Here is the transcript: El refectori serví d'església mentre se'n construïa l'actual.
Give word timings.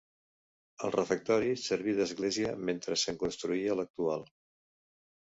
El 0.85 0.93
refectori 0.93 1.51
serví 1.63 1.93
d'església 1.99 2.53
mentre 2.69 2.97
se'n 3.01 3.19
construïa 3.25 3.75
l'actual. 3.81 4.25